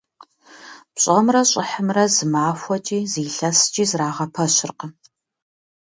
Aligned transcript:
ПщӀэмрэ 0.93 1.41
щӀыхьымрэ 1.49 2.05
зы 2.15 2.25
махуэкӀи, 2.31 2.99
зы 3.11 3.21
илъэскӀи 3.27 3.83
зэрагъэпэщыртэкъым. 3.89 4.91